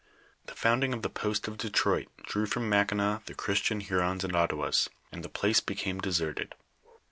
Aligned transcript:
The 0.47 0.55
founding 0.55 0.95
of 0.95 1.03
the 1.03 1.11
post 1.11 1.47
of 1.47 1.59
Detroit 1.59 2.07
drew 2.23 2.47
from 2.47 2.67
Mackinaw 2.67 3.19
the 3.27 3.35
Christian 3.35 3.81
Hurons 3.81 4.23
and 4.23 4.33
Ottawas, 4.35 4.89
and 5.11 5.23
the 5.23 5.29
place 5.29 5.59
became 5.59 6.01
deserted. 6.01 6.55